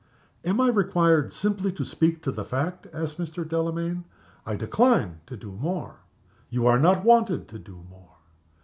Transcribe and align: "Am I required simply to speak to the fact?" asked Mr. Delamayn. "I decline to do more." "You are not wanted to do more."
"Am 0.43 0.59
I 0.59 0.69
required 0.69 1.31
simply 1.31 1.71
to 1.73 1.85
speak 1.85 2.23
to 2.23 2.31
the 2.31 2.43
fact?" 2.43 2.87
asked 2.91 3.19
Mr. 3.19 3.47
Delamayn. 3.47 4.05
"I 4.47 4.55
decline 4.55 5.19
to 5.27 5.37
do 5.37 5.51
more." 5.51 5.99
"You 6.49 6.65
are 6.65 6.79
not 6.79 7.05
wanted 7.05 7.47
to 7.49 7.59
do 7.59 7.85
more." 7.87 8.15